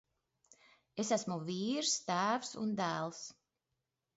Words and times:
Es 1.03 1.11
esmu 1.17 1.37
vīrs, 1.49 1.93
tēvs 2.09 2.57
un 2.65 2.73
dēls. 2.81 3.21